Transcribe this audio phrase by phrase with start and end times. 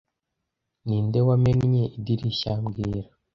[0.85, 3.09] Ninde wamennye idirishya mbwira